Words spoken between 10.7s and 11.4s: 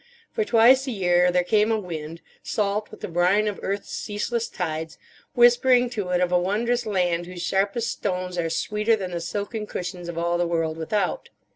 without.